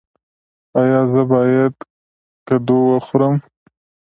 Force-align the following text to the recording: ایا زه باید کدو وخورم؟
ایا 0.79 1.01
زه 1.11 1.21
باید 1.31 1.75
کدو 2.47 2.77
وخورم؟ 2.91 3.35